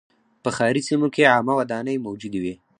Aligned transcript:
په 0.43 0.49
ښاري 0.55 0.81
سیمو 0.87 1.07
کې 1.13 1.29
عامه 1.33 1.53
ودانۍ 1.59 1.97
موجودې 2.05 2.39
وې. 2.43 2.55